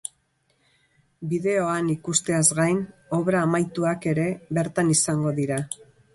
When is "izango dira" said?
4.97-5.63